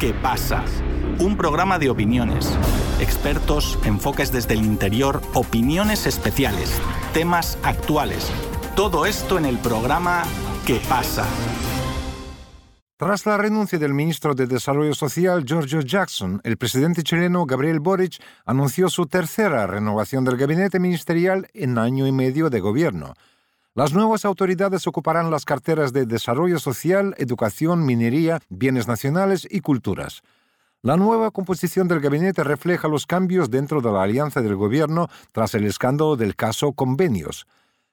[0.00, 0.64] ¿Qué pasa?
[1.18, 2.58] Un programa de opiniones,
[3.00, 6.80] expertos, enfoques desde el interior, opiniones especiales,
[7.12, 8.32] temas actuales.
[8.74, 10.22] Todo esto en el programa
[10.66, 11.26] ¿Qué pasa?
[12.96, 18.22] Tras la renuncia del ministro de Desarrollo Social, Giorgio Jackson, el presidente chileno Gabriel Boric
[18.46, 23.12] anunció su tercera renovación del gabinete ministerial en año y medio de gobierno.
[23.76, 30.22] Las nuevas autoridades ocuparán las carteras de Desarrollo Social, Educación, Minería, Bienes Nacionales y Culturas.
[30.82, 35.54] La nueva composición del gabinete refleja los cambios dentro de la alianza del gobierno tras
[35.54, 37.46] el escándalo del caso Convenios.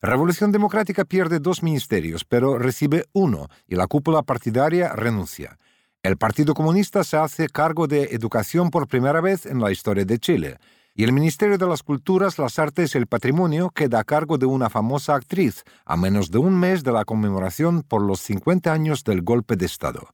[0.00, 5.58] Revolución Democrática pierde dos ministerios, pero recibe uno y la cúpula partidaria renuncia.
[6.04, 10.20] El Partido Comunista se hace cargo de educación por primera vez en la historia de
[10.20, 10.58] Chile
[10.96, 14.46] y el Ministerio de las Culturas, las Artes y el Patrimonio queda a cargo de
[14.46, 19.02] una famosa actriz, a menos de un mes de la conmemoración por los 50 años
[19.02, 20.08] del golpe de Estado.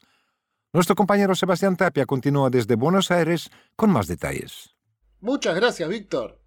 [0.73, 4.71] Nuestro compañero Sebastián Tapia continúa desde Buenos Aires con más detalles.
[5.19, 6.41] Muchas gracias, Víctor.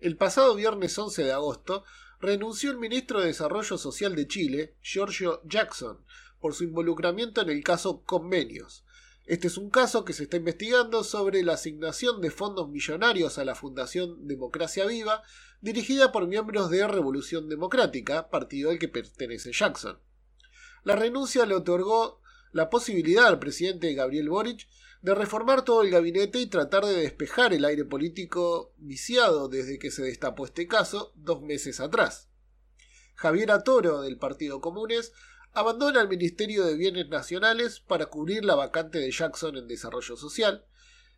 [0.00, 1.84] El pasado viernes 11 de agosto
[2.20, 6.04] renunció el ministro de Desarrollo Social de Chile, Giorgio Jackson,
[6.40, 8.84] por su involucramiento en el caso Convenios,
[9.30, 13.44] este es un caso que se está investigando sobre la asignación de fondos millonarios a
[13.44, 15.22] la Fundación Democracia Viva,
[15.60, 20.00] dirigida por miembros de Revolución Democrática, partido al que pertenece Jackson.
[20.82, 22.20] La renuncia le otorgó
[22.50, 24.66] la posibilidad al presidente Gabriel Boric
[25.00, 29.92] de reformar todo el gabinete y tratar de despejar el aire político viciado desde que
[29.92, 32.30] se destapó este caso dos meses atrás.
[33.14, 35.12] Javier Atoro, del Partido Comunes,
[35.52, 40.64] abandona el Ministerio de Bienes Nacionales para cubrir la vacante de Jackson en Desarrollo Social.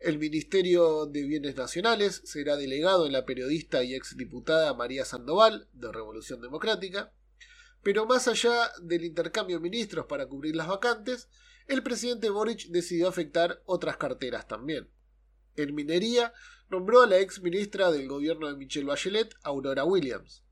[0.01, 5.93] El Ministerio de Bienes Nacionales será delegado en la periodista y exdiputada María Sandoval, de
[5.93, 7.13] Revolución Democrática.
[7.83, 11.29] Pero más allá del intercambio de ministros para cubrir las vacantes,
[11.67, 14.89] el presidente Boric decidió afectar otras carteras también.
[15.57, 16.33] En minería,
[16.71, 20.43] nombró a la ex ministra del gobierno de Michelle Bachelet, Aurora Williams.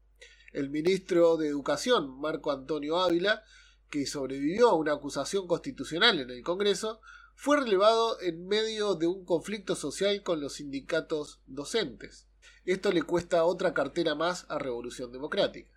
[0.53, 3.43] El ministro de Educación, Marco Antonio Ávila,
[3.91, 7.01] que sobrevivió a una acusación constitucional en el Congreso,
[7.35, 12.27] fue relevado en medio de un conflicto social con los sindicatos docentes.
[12.65, 15.71] Esto le cuesta otra cartera más a Revolución Democrática.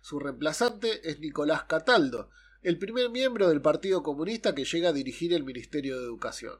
[0.00, 2.30] Su reemplazante es Nicolás Cataldo,
[2.62, 6.58] el primer miembro del Partido Comunista que llega a dirigir el Ministerio de Educación.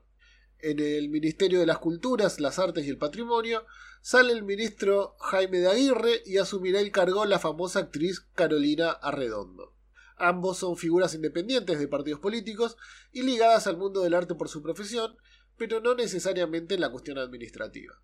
[0.59, 3.65] En el Ministerio de las Culturas, las Artes y el Patrimonio
[4.03, 9.78] sale el ministro Jaime de Aguirre y asumirá el cargo la famosa actriz Carolina Arredondo.
[10.19, 12.77] Ambos son figuras independientes de partidos políticos
[13.13, 15.17] y ligadas al mundo del arte por su profesión,
[15.57, 18.01] pero no necesariamente en la cuestión administrativa.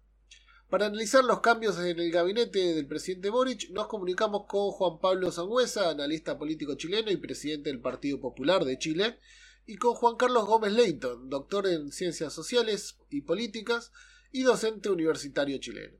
[0.71, 5.31] Para analizar los cambios en el gabinete del presidente Boric, nos comunicamos con Juan Pablo
[5.31, 9.19] Sangüesa, analista político chileno y presidente del Partido Popular de Chile,
[9.67, 13.93] y con Juan Carlos Gómez Leighton, doctor en Ciencias Sociales y Políticas
[14.33, 15.99] y docente universitario chileno.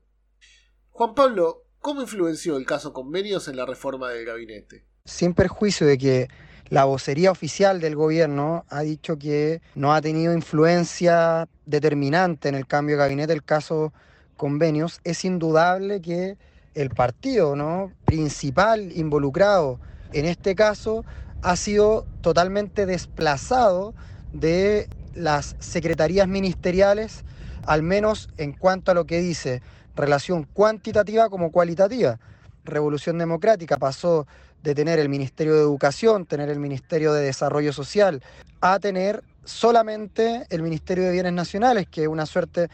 [0.89, 4.85] Juan Pablo, ¿cómo influenció el caso Convenios en la reforma del gabinete?
[5.05, 6.27] Sin perjuicio de que
[6.69, 12.65] la vocería oficial del gobierno ha dicho que no ha tenido influencia determinante en el
[12.65, 13.93] cambio de gabinete el caso
[14.35, 16.37] convenios, es indudable que
[16.73, 17.91] el partido ¿no?
[18.05, 19.79] principal involucrado
[20.11, 21.05] en este caso
[21.41, 23.93] ha sido totalmente desplazado
[24.33, 27.23] de las secretarías ministeriales,
[27.65, 29.61] al menos en cuanto a lo que dice
[29.95, 32.19] relación cuantitativa como cualitativa.
[32.65, 34.27] Revolución Democrática pasó
[34.65, 38.23] de tener el Ministerio de Educación, tener el Ministerio de Desarrollo Social,
[38.61, 42.69] a tener solamente el Ministerio de Bienes Nacionales, que es una suerte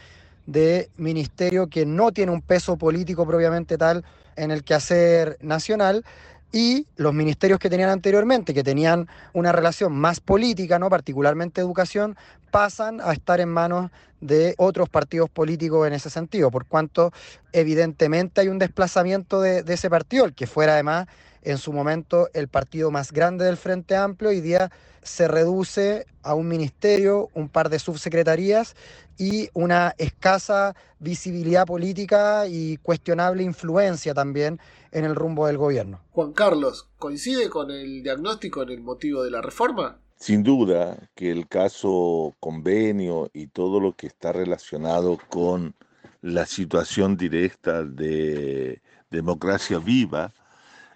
[0.46, 4.04] de ministerio que no tiene un peso político propiamente tal
[4.36, 6.02] en el quehacer nacional,
[6.52, 10.90] y los ministerios que tenían anteriormente, que tenían una relación más política, ¿no?
[10.90, 12.16] particularmente educación,
[12.50, 13.90] pasan a estar en manos
[14.20, 17.12] de otros partidos políticos en ese sentido, por cuanto
[17.52, 21.08] evidentemente hay un desplazamiento de, de ese partido, el que fuera además
[21.42, 24.70] en su momento el partido más grande del Frente Amplio, hoy día
[25.02, 28.76] se reduce a un ministerio, un par de subsecretarías
[29.18, 34.58] y una escasa visibilidad política y cuestionable influencia también
[34.90, 36.00] en el rumbo del gobierno.
[36.10, 39.98] Juan Carlos, ¿coincide con el diagnóstico en el motivo de la reforma?
[40.16, 45.74] Sin duda que el caso convenio y todo lo que está relacionado con
[46.20, 48.80] la situación directa de
[49.10, 50.32] democracia viva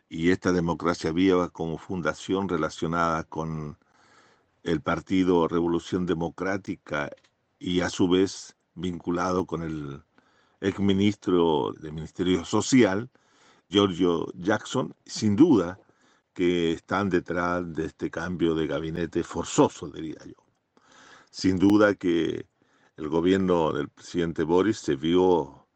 [0.08, 3.76] y esta democracia viva como fundación relacionada con
[4.62, 7.10] el Partido Revolución Democrática
[7.58, 10.02] y a su vez vinculado con el
[10.60, 13.10] exministro del Ministerio Social,
[13.68, 15.78] Giorgio Jackson, sin duda
[16.34, 20.34] que están detrás de este cambio de gabinete forzoso, diría yo.
[21.30, 22.46] sin duda que
[22.96, 25.66] el gobierno del presidente Boris se vio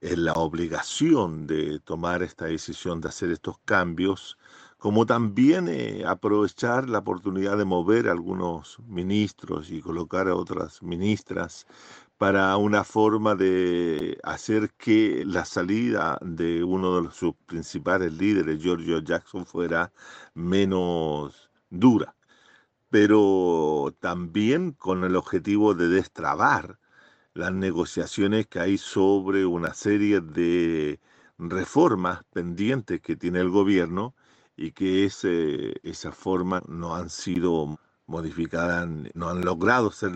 [0.00, 4.38] en la obligación de tomar esta decisión de hacer estos cambios,
[4.82, 10.82] como también eh, aprovechar la oportunidad de mover a algunos ministros y colocar a otras
[10.82, 11.68] ministras
[12.18, 18.98] para una forma de hacer que la salida de uno de sus principales líderes, Giorgio
[18.98, 19.92] Jackson, fuera
[20.34, 22.16] menos dura,
[22.90, 26.80] pero también con el objetivo de destrabar
[27.34, 30.98] las negociaciones que hay sobre una serie de
[31.38, 34.16] reformas pendientes que tiene el gobierno
[34.56, 40.12] y que ese, esa forma no han sido modificadas, no han logrado ser,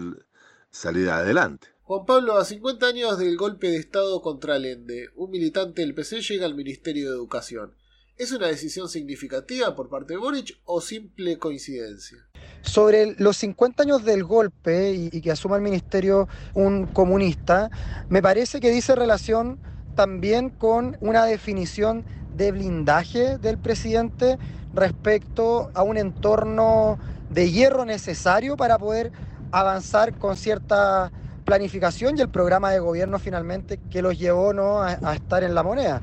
[0.71, 1.69] salir adelante.
[1.83, 6.21] Juan Pablo, a 50 años del golpe de Estado contra Allende, un militante del PC
[6.21, 7.75] llega al Ministerio de Educación.
[8.19, 12.19] ¿Es una decisión significativa por parte de Boric o simple coincidencia?
[12.63, 17.71] Sobre los 50 años del golpe y, que asuma el ministerio un comunista,
[18.09, 19.61] me parece que dice relación
[19.95, 22.05] también con una definición
[22.37, 24.39] de blindaje del presidente
[24.75, 26.99] respecto a un entorno
[27.31, 29.11] de hierro necesario para poder
[29.51, 31.11] avanzar con cierta
[31.45, 34.83] planificación y el programa de gobierno finalmente que los llevó ¿no?
[34.83, 36.03] a, estar en la moneda.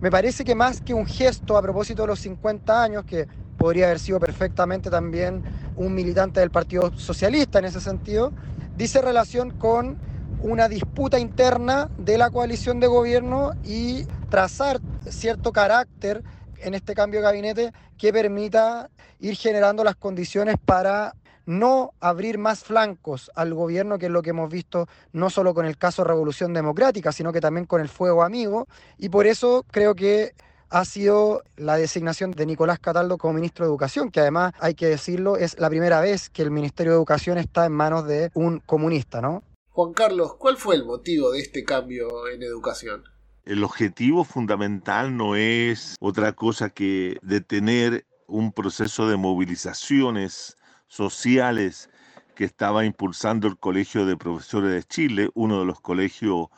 [0.00, 3.26] Me parece que más que un gesto a propósito de los 50 años, que
[3.56, 5.42] podría haber sido perfectamente también
[5.76, 8.32] un militante del Partido Socialista en ese sentido,
[8.76, 9.96] dice relación con
[10.40, 16.22] una disputa interna de la coalición de gobierno y trazar cierto carácter
[16.58, 21.14] en este cambio de gabinete que permita ir generando las condiciones para
[21.46, 25.66] no abrir más flancos al gobierno, que es lo que hemos visto no solo con
[25.66, 28.68] el caso Revolución Democrática, sino que también con el Fuego Amigo.
[28.98, 30.34] Y por eso creo que
[30.70, 34.86] ha sido la designación de Nicolás Cataldo como ministro de Educación, que además, hay que
[34.86, 38.60] decirlo, es la primera vez que el Ministerio de Educación está en manos de un
[38.60, 39.42] comunista, ¿no?
[39.70, 43.04] Juan Carlos, ¿cuál fue el motivo de este cambio en educación?
[43.44, 50.56] El objetivo fundamental no es otra cosa que detener un proceso de movilizaciones
[50.86, 51.90] sociales
[52.36, 56.48] que estaba impulsando el Colegio de Profesores de Chile, uno de los colegios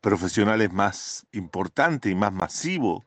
[0.00, 3.04] profesionales más importantes y más masivos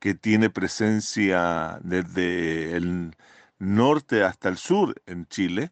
[0.00, 3.16] que tiene presencia desde el
[3.60, 5.70] norte hasta el sur en Chile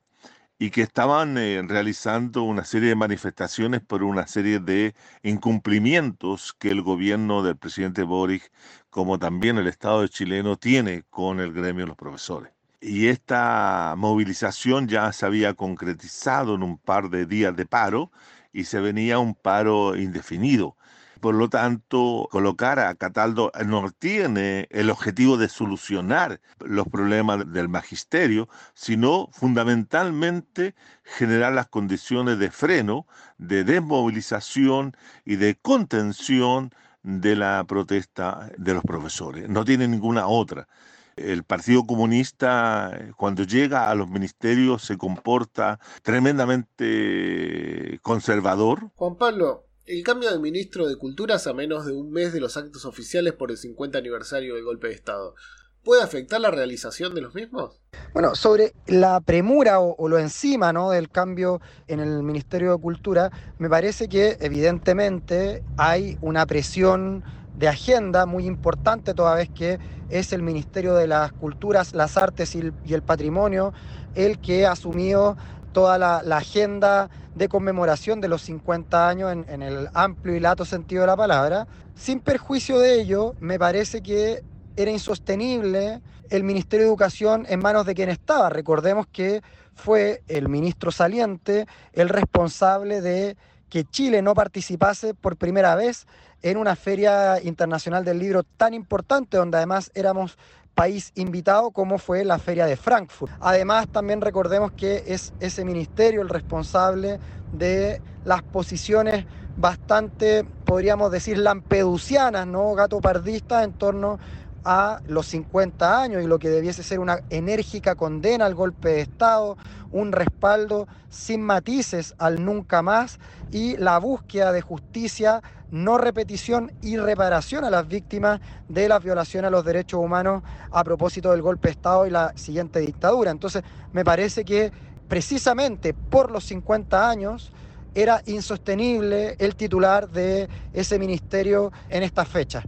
[0.61, 6.71] y que estaban eh, realizando una serie de manifestaciones por una serie de incumplimientos que
[6.71, 8.53] el gobierno del presidente Boric,
[8.91, 14.89] como también el Estado chileno, tiene con el gremio de los profesores y esta movilización
[14.89, 18.11] ya se había concretizado en un par de días de paro
[18.53, 20.77] y se venía un paro indefinido.
[21.21, 27.69] Por lo tanto, colocar a Cataldo no tiene el objetivo de solucionar los problemas del
[27.69, 30.75] magisterio, sino fundamentalmente
[31.05, 33.07] generar las condiciones de freno,
[33.39, 36.73] de desmovilización y de contención
[37.03, 39.49] de la protesta de los profesores.
[39.49, 40.69] No tiene ninguna otra
[41.17, 48.91] el Partido Comunista eh, cuando llega a los ministerios se comporta tremendamente conservador.
[48.97, 52.57] Juan Pablo, el cambio de ministro de Culturas a menos de un mes de los
[52.57, 55.35] actos oficiales por el 50 aniversario del golpe de Estado.
[55.83, 57.81] ¿Puede afectar la realización de los mismos?
[58.13, 60.91] Bueno, sobre la premura o, lo encima ¿no?
[60.91, 67.25] del cambio en el Ministerio de Cultura, me parece que evidentemente hay una presión
[67.57, 69.79] de agenda muy importante, toda vez que
[70.09, 73.73] es el Ministerio de las Culturas, las Artes y el, Patrimonio
[74.15, 75.37] el que ha asumido
[75.73, 80.65] toda la, agenda de conmemoración de los 50 años en, en, el amplio y lato
[80.65, 81.67] sentido de la palabra.
[81.95, 84.43] Sin perjuicio de ello, me parece que
[84.77, 86.01] era insostenible
[86.31, 88.49] el Ministerio de Educación en manos de quien estaba.
[88.49, 89.43] Recordemos que
[89.75, 93.37] fue el ministro saliente el responsable de
[93.69, 96.07] que Chile no participase por primera vez
[96.43, 100.39] en una feria internacional del libro tan importante, donde además éramos
[100.81, 103.31] país invitado como fue la feria de Frankfurt.
[103.41, 107.21] Además, también recordemos que es ese ministerio el responsable
[107.53, 109.27] de las posiciones
[109.59, 112.73] bastante, podríamos decir, lampedusianas, ¿no?
[112.75, 114.19] Gato pardista en torno
[114.65, 119.01] a los 50 años y lo que debiese ser una enérgica condena al golpe de
[119.01, 119.57] Estado,
[119.91, 123.19] un respaldo sin matices al nunca más
[123.51, 129.49] y la búsqueda de justicia, no repetición y reparación a las víctimas de las violaciones
[129.49, 133.31] a los derechos humanos a propósito del golpe de Estado y la siguiente dictadura.
[133.31, 133.63] Entonces,
[133.93, 134.73] me parece que
[135.09, 137.53] precisamente por los 50 años
[137.95, 142.63] era insostenible el titular de ese ministerio en esta fecha.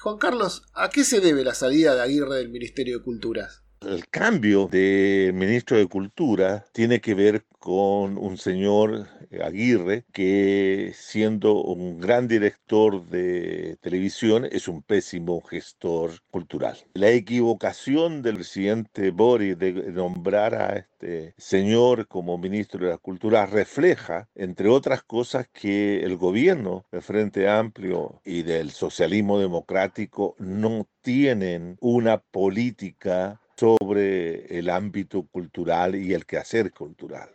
[0.00, 3.64] Juan Carlos, ¿a qué se debe la salida de Aguirre del Ministerio de Culturas?
[3.86, 10.92] El cambio de ministro de Cultura tiene que ver con un señor eh, Aguirre que
[10.96, 16.76] siendo un gran director de televisión es un pésimo gestor cultural.
[16.94, 23.46] La equivocación del presidente Boris de nombrar a este señor como ministro de la Cultura
[23.46, 30.88] refleja, entre otras cosas, que el gobierno del Frente Amplio y del socialismo democrático no
[31.00, 37.28] tienen una política sobre el ámbito cultural y el quehacer cultural.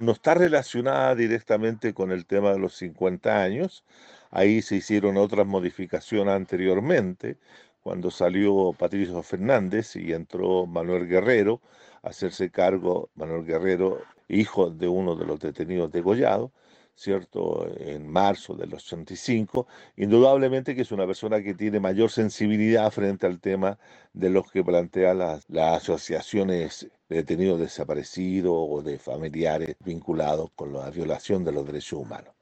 [0.00, 3.84] No está relacionada directamente con el tema de los 50 años.
[4.32, 7.38] Ahí se hicieron otras modificaciones anteriormente,
[7.82, 11.60] cuando salió Patricio Fernández y entró Manuel Guerrero
[12.02, 16.50] a hacerse cargo, Manuel Guerrero, hijo de uno de los detenidos degollados,
[16.94, 17.66] ¿cierto?
[17.78, 23.40] En marzo del 85, indudablemente que es una persona que tiene mayor sensibilidad frente al
[23.40, 23.78] tema
[24.12, 30.72] de los que plantean las, las asociaciones de detenidos desaparecidos o de familiares vinculados con
[30.72, 32.34] la violación de los derechos humanos.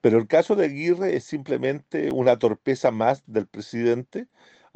[0.00, 4.28] Pero el caso de Aguirre es simplemente una torpeza más del presidente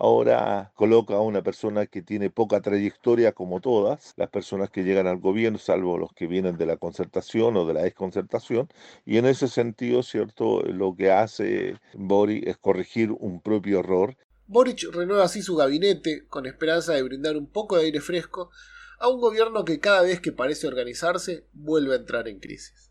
[0.02, 5.06] ahora coloca a una persona que tiene poca trayectoria como todas las personas que llegan
[5.06, 8.68] al gobierno, salvo los que vienen de la concertación o de la desconcertación,
[9.06, 10.62] y en ese sentido, ¿cierto?
[10.62, 14.16] Lo que hace Boric es corregir un propio error.
[14.48, 18.50] Boric renueva así su gabinete con esperanza de brindar un poco de aire fresco
[18.98, 22.90] a un gobierno que cada vez que parece organizarse vuelve a entrar en crisis.